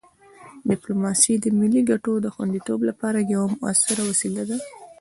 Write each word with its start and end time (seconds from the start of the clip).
ډیپلوماسي 0.69 1.33
د 1.39 1.45
ملي 1.59 1.81
ګټو 1.91 2.13
د 2.21 2.27
خوندیتوب 2.33 2.79
لپاره 2.89 3.19
یوه 3.33 3.47
مؤثره 3.59 4.01
وسیله 4.09 4.43
ده. 4.49 4.57